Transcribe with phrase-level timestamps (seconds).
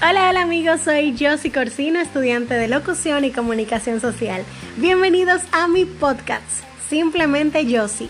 [0.00, 4.44] Hola, hola amigos, soy Josie Corsino, estudiante de locución y comunicación social.
[4.76, 6.44] Bienvenidos a mi podcast,
[6.88, 8.08] simplemente Josie.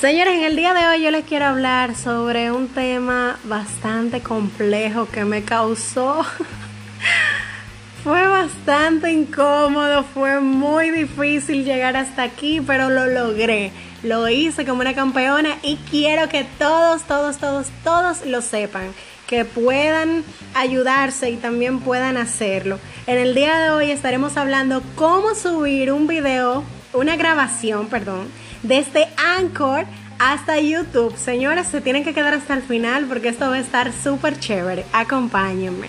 [0.00, 5.06] Señores, en el día de hoy yo les quiero hablar sobre un tema bastante complejo
[5.08, 6.26] que me causó...
[8.02, 13.70] fue bastante incómodo, fue muy difícil llegar hasta aquí, pero lo logré.
[14.02, 18.92] Lo hice como una campeona y quiero que todos, todos, todos, todos lo sepan
[19.28, 20.24] que puedan
[20.54, 22.80] ayudarse y también puedan hacerlo.
[23.06, 26.64] En el día de hoy estaremos hablando cómo subir un video,
[26.94, 28.28] una grabación, perdón,
[28.62, 29.84] desde Anchor
[30.18, 31.14] hasta YouTube.
[31.16, 34.86] Señores, se tienen que quedar hasta el final porque esto va a estar súper chévere.
[34.92, 35.88] Acompáñenme.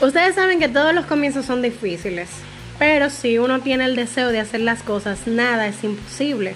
[0.00, 2.28] Ustedes saben que todos los comienzos son difíciles,
[2.78, 6.54] pero si uno tiene el deseo de hacer las cosas, nada es imposible.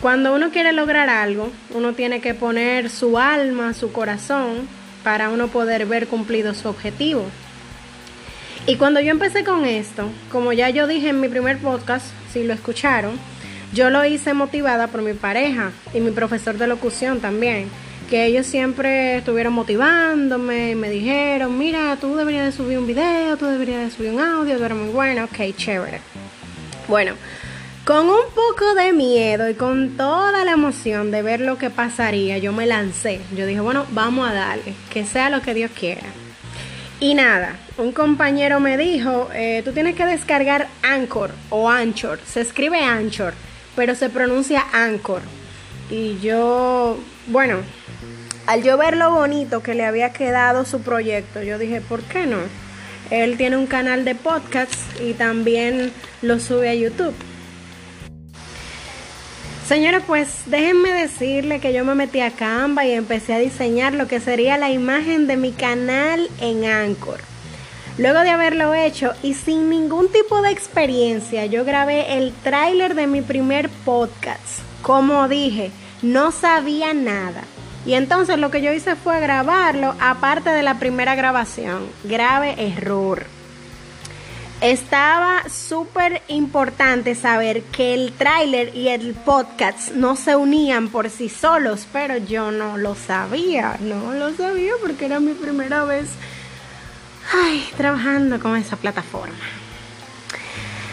[0.00, 4.68] Cuando uno quiere lograr algo, uno tiene que poner su alma, su corazón,
[5.04, 7.24] para uno poder ver cumplido su objetivo.
[8.66, 12.44] Y cuando yo empecé con esto, como ya yo dije en mi primer podcast, si
[12.44, 13.18] lo escucharon,
[13.72, 17.68] yo lo hice motivada por mi pareja y mi profesor de locución también,
[18.10, 23.36] que ellos siempre estuvieron motivándome y me dijeron, mira, tú deberías de subir un video,
[23.36, 26.00] tú deberías de subir un audio, tú eres muy bueno, ok, chévere.
[26.88, 27.14] Bueno,
[27.84, 32.38] con un poco de miedo y con toda la emoción de ver lo que pasaría,
[32.38, 33.20] yo me lancé.
[33.36, 36.02] Yo dije, bueno, vamos a darle, que sea lo que Dios quiera.
[36.98, 42.18] Y nada, un compañero me dijo, eh, tú tienes que descargar Anchor o Anchor.
[42.26, 43.34] Se escribe Anchor,
[43.76, 45.22] pero se pronuncia Anchor.
[45.90, 47.58] Y yo, bueno,
[48.46, 52.26] al yo ver lo bonito que le había quedado su proyecto, yo dije, ¿por qué
[52.26, 52.38] no?
[53.10, 57.14] Él tiene un canal de podcasts y también lo sube a YouTube.
[59.66, 64.08] Señora, pues déjenme decirle que yo me metí a Canva y empecé a diseñar lo
[64.08, 67.20] que sería la imagen de mi canal en Anchor.
[67.96, 73.06] Luego de haberlo hecho y sin ningún tipo de experiencia, yo grabé el tráiler de
[73.06, 74.60] mi primer podcast.
[74.82, 75.70] Como dije,
[76.02, 77.42] no sabía nada.
[77.86, 81.86] Y entonces lo que yo hice fue grabarlo aparte de la primera grabación.
[82.04, 83.24] Grave error.
[84.60, 91.30] Estaba súper importante saber que el tráiler y el podcast no se unían por sí
[91.30, 96.10] solos, pero yo no lo sabía, no lo sabía porque era mi primera vez
[97.78, 99.59] trabajando con esa plataforma.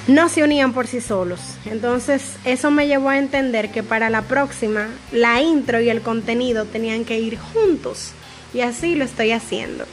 [0.07, 1.41] No se unían por sí solos.
[1.65, 6.65] Entonces eso me llevó a entender que para la próxima la intro y el contenido
[6.65, 8.13] tenían que ir juntos.
[8.53, 9.85] Y así lo estoy haciendo.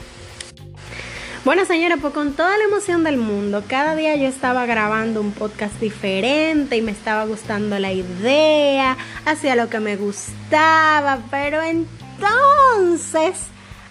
[1.44, 5.32] Bueno, señora, pues con toda la emoción del mundo, cada día yo estaba grabando un
[5.32, 8.96] podcast diferente y me estaba gustando la idea,
[9.26, 13.34] hacía lo que me gustaba, pero entonces,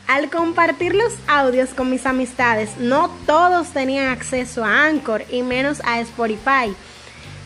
[0.07, 5.81] al compartir los audios con mis amistades, no todos tenían acceso a Anchor y menos
[5.85, 6.75] a Spotify.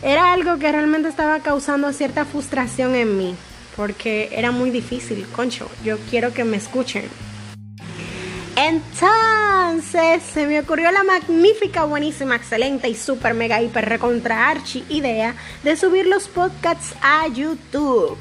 [0.02, 3.36] Era algo que realmente estaba causando cierta frustración en mí,
[3.76, 7.04] porque era muy difícil, concho, yo quiero que me escuchen.
[8.56, 15.36] Entonces se me ocurrió la magnífica, buenísima, excelente y super mega hiper recontra archi idea
[15.62, 18.18] de subir los podcasts a YouTube,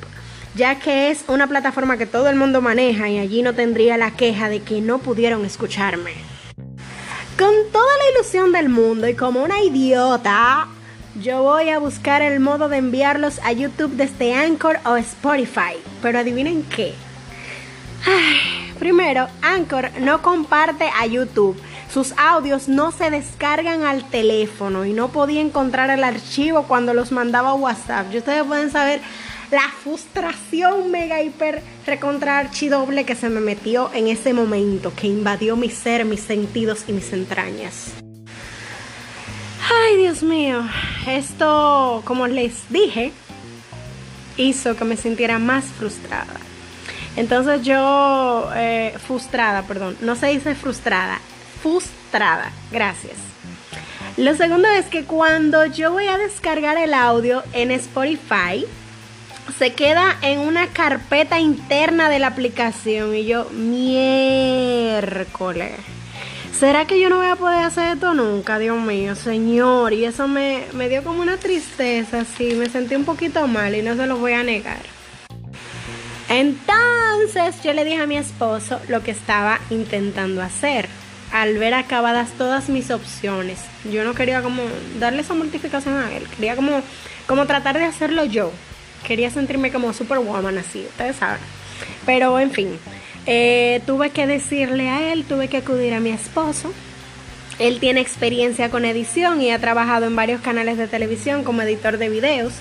[0.57, 4.11] ya que es una plataforma que todo el mundo maneja y allí no tendría la
[4.11, 6.13] queja de que no pudieron escucharme.
[7.37, 10.67] Con toda la ilusión del mundo y como una idiota,
[11.21, 15.77] yo voy a buscar el modo de enviarlos a YouTube desde Anchor o Spotify.
[16.01, 16.95] Pero adivinen qué.
[18.05, 21.59] Ay, Primero, Anchor no comparte a YouTube.
[21.91, 27.11] Sus audios no se descargan al teléfono y no podía encontrar el archivo cuando los
[27.11, 28.07] mandaba a WhatsApp.
[28.11, 29.01] Y ustedes pueden saber
[29.51, 35.55] la frustración mega hiper recontra archidoble que se me metió en ese momento, que invadió
[35.55, 37.93] mi ser, mis sentidos y mis entrañas.
[39.69, 40.63] Ay, Dios mío,
[41.07, 43.11] esto, como les dije,
[44.37, 46.33] hizo que me sintiera más frustrada.
[47.15, 51.19] Entonces yo, eh, frustrada, perdón, no se dice frustrada,
[51.61, 53.15] frustrada, gracias.
[54.17, 58.65] Lo segundo es que cuando yo voy a descargar el audio en Spotify,
[59.57, 64.11] se queda en una carpeta interna de la aplicación y yo, miércoles.
[66.57, 68.57] ¿Será que yo no voy a poder hacer esto nunca?
[68.57, 69.93] Dios mío, señor.
[69.93, 73.83] Y eso me, me dio como una tristeza, sí, me sentí un poquito mal y
[73.83, 74.79] no se lo voy a negar.
[76.29, 80.89] Entonces yo le dije a mi esposo lo que estaba intentando hacer.
[81.31, 83.59] Al ver acabadas todas mis opciones,
[83.91, 84.63] yo no quería como
[84.97, 86.81] darle esa mortificación a él, quería como,
[87.27, 88.51] como tratar de hacerlo yo.
[89.07, 91.39] Quería sentirme como superwoman así, ustedes saben.
[92.05, 92.77] Pero en fin,
[93.29, 96.71] Eh, tuve que decirle a él, tuve que acudir a mi esposo.
[97.59, 101.97] Él tiene experiencia con edición y ha trabajado en varios canales de televisión como editor
[101.97, 102.53] de videos.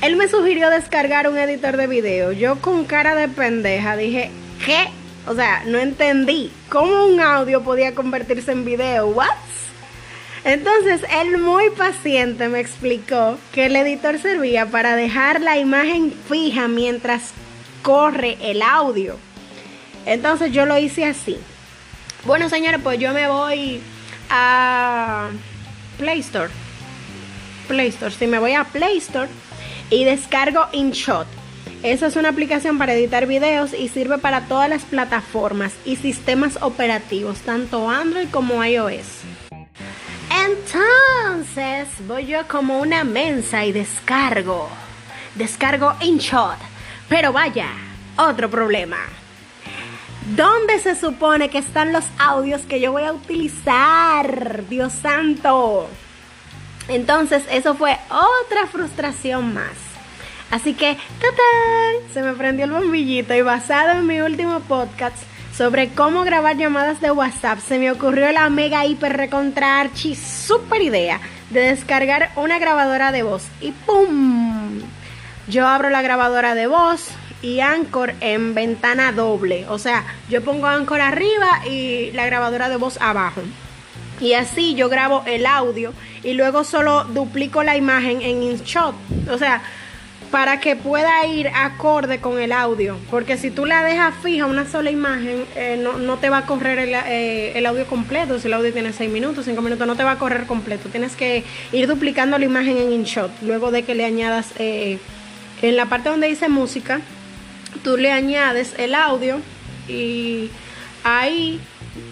[0.00, 2.32] Él me sugirió descargar un editor de video.
[2.32, 4.30] Yo con cara de pendeja dije,
[4.64, 4.88] ¿qué?
[5.26, 9.08] O sea, no entendí cómo un audio podía convertirse en video.
[9.08, 9.28] ¿What?
[10.44, 16.66] Entonces él muy paciente me explicó que el editor servía para dejar la imagen fija
[16.66, 17.30] mientras
[17.82, 19.16] corre el audio.
[20.04, 21.38] Entonces yo lo hice así.
[22.24, 23.80] Bueno, señores, pues yo me voy
[24.30, 25.28] a
[25.98, 26.50] Play Store.
[27.68, 29.28] Play Store, si me voy a Play Store
[29.90, 31.26] y descargo InShot.
[31.84, 36.58] Esa es una aplicación para editar videos y sirve para todas las plataformas y sistemas
[36.62, 39.22] operativos, tanto Android como iOS.
[40.44, 44.68] Entonces voy yo como una mensa y descargo.
[45.34, 46.58] Descargo InShot.
[47.08, 47.68] Pero vaya,
[48.16, 48.98] otro problema.
[50.36, 54.64] ¿Dónde se supone que están los audios que yo voy a utilizar?
[54.68, 55.88] Dios santo.
[56.88, 59.76] Entonces, eso fue otra frustración más.
[60.50, 62.12] Así que, ¡tatán!
[62.12, 65.16] Se me prendió el bombillito y basado en mi último podcast
[65.56, 70.80] sobre cómo grabar llamadas de WhatsApp, se me ocurrió la mega hiper recontra archi super
[70.80, 71.20] idea
[71.50, 73.44] de descargar una grabadora de voz.
[73.60, 74.80] Y ¡pum!
[75.48, 77.10] Yo abro la grabadora de voz,
[77.42, 79.66] y Anchor en ventana doble.
[79.68, 83.42] O sea, yo pongo Anchor arriba y la grabadora de voz abajo.
[84.20, 88.94] Y así yo grabo el audio y luego solo duplico la imagen en InShot.
[89.28, 89.62] O sea,
[90.32, 92.96] para que pueda ir acorde con el audio.
[93.10, 96.78] Porque si tú la dejas fija una sola imagen, eh, no, te va a correr
[97.06, 98.40] eh, el, audio completo.
[98.40, 100.88] Si el audio tiene 6 minutos, 5 minutos, no te va a correr completo.
[100.88, 103.30] Tienes que ir duplicando la imagen en InShot.
[103.42, 104.98] Luego de que le añadas eh,
[105.60, 107.02] en la parte donde dice música,
[107.84, 109.38] tú le añades el audio
[109.86, 110.50] y
[111.04, 111.60] ahí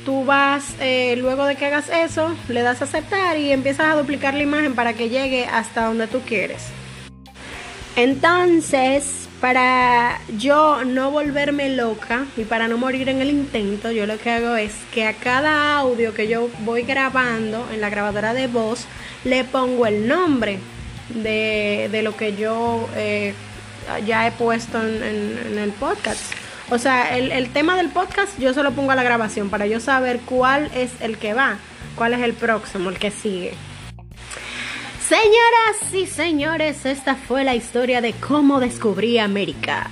[0.05, 3.97] tú vas, eh, luego de que hagas eso, le das a aceptar y empiezas a
[3.97, 6.71] duplicar la imagen para que llegue hasta donde tú quieres.
[8.03, 14.17] Entonces, para yo no volverme loca y para no morir en el intento, yo lo
[14.17, 18.47] que hago es que a cada audio que yo voy grabando en la grabadora de
[18.47, 18.87] voz,
[19.25, 20.61] le pongo el nombre
[21.11, 23.35] de, lo que yo eh,
[24.07, 26.23] ya he puesto en, el podcast.
[26.71, 30.21] O sea, el, tema del podcast yo solo pongo a la grabación para yo saber
[30.25, 31.59] cuál es el que va,
[31.97, 33.53] cuál es el próximo, el que sigue.
[35.11, 39.91] Señoras y señores, esta fue la historia de cómo descubrí América.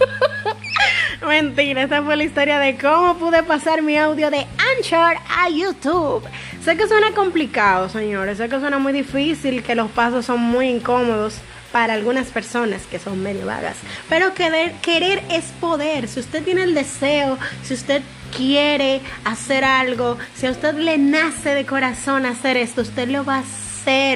[1.26, 4.46] Mentira, esta fue la historia de cómo pude pasar mi audio de
[4.78, 6.26] Anchor a YouTube.
[6.64, 10.68] Sé que suena complicado, señores, sé que suena muy difícil, que los pasos son muy
[10.68, 11.34] incómodos
[11.70, 13.76] para algunas personas que son medio vagas.
[14.08, 16.08] Pero querer, es poder.
[16.08, 18.00] Si usted tiene el deseo, si usted
[18.34, 23.34] quiere hacer algo, si a usted le nace de corazón hacer esto, usted lo va
[23.34, 23.67] a hacer,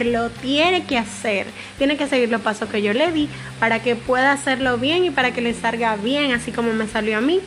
[0.05, 1.47] lo tiene que hacer.
[1.79, 3.29] Tiene que seguir los pasos que yo le di
[3.59, 7.19] para que pueda hacerlo bien y para que le salga bien, así como me salió
[7.19, 7.41] a mí.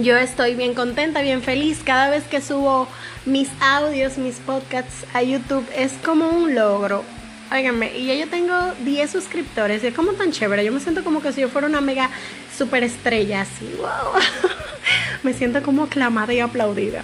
[0.00, 1.80] Yo estoy bien contenta, bien feliz.
[1.82, 2.88] Cada vez que subo
[3.24, 7.04] mis audios, mis podcasts a YouTube, es como un logro
[7.52, 8.54] Óiganme, y ya yo tengo
[8.84, 10.64] 10 suscriptores y es como tan chévere.
[10.64, 12.08] Yo me siento como que si yo fuera una mega
[12.56, 14.22] super estrella, así, wow.
[15.24, 17.02] me siento como aclamada y aplaudida.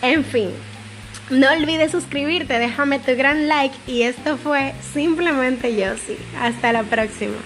[0.00, 0.50] En fin,
[1.30, 6.16] no olvides suscribirte, déjame tu gran like y esto fue simplemente yo sí.
[6.40, 7.36] Hasta la próxima.